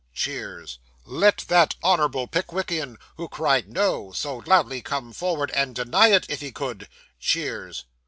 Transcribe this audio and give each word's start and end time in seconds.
(Cheers.) 0.15 0.79
Let 1.05 1.45
that 1.47 1.75
honourable 1.83 2.25
Pickwickian 2.27 2.97
who 3.17 3.29
cried 3.29 3.69
"No" 3.69 4.11
so 4.11 4.37
loudly 4.47 4.81
come 4.81 5.13
forward 5.13 5.51
and 5.51 5.75
deny 5.75 6.07
it, 6.07 6.25
if 6.27 6.41
he 6.41 6.51
could. 6.51 6.87
(Cheers.) 7.19 7.85